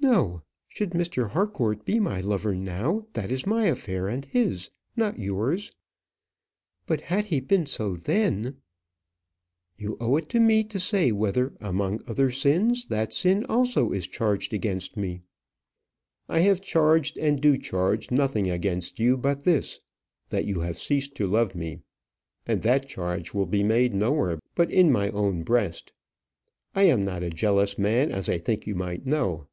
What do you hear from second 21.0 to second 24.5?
to love me. And that charge will be made nowhere